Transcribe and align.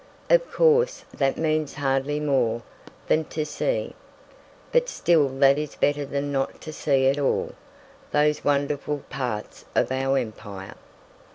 Of 0.31 0.51
course, 0.51 1.05
that 1.13 1.37
means 1.37 1.75
hardly 1.75 2.19
more 2.19 2.63
than 3.05 3.23
"to 3.25 3.45
see," 3.45 3.93
but 4.71 4.89
still 4.89 5.29
that 5.37 5.59
is 5.59 5.75
better 5.75 6.07
than 6.07 6.31
not 6.31 6.59
to 6.61 6.73
see 6.73 7.05
at 7.07 7.19
all, 7.19 7.53
those 8.11 8.43
wonderful 8.43 9.03
parts 9.11 9.63
of 9.75 9.91
our 9.91 10.17
empire. 10.17 10.73